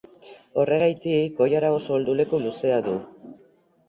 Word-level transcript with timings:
Horregatik, 0.61 1.35
koilara 1.39 1.69
oso 1.75 1.97
helduleku 1.97 2.39
luzea 2.47 2.81
du. 2.89 2.95